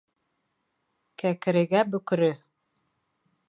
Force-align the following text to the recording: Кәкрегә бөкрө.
Кәкрегә 1.23 1.85
бөкрө. 1.93 2.33